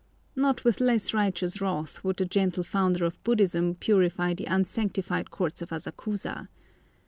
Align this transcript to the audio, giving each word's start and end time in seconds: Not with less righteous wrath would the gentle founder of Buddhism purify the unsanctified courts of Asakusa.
Not 0.35 0.63
with 0.63 0.79
less 0.81 1.13
righteous 1.13 1.61
wrath 1.61 2.03
would 2.03 2.17
the 2.17 2.25
gentle 2.25 2.63
founder 2.63 3.05
of 3.05 3.23
Buddhism 3.23 3.75
purify 3.75 4.33
the 4.33 4.45
unsanctified 4.47 5.29
courts 5.29 5.61
of 5.61 5.69
Asakusa. 5.69 6.47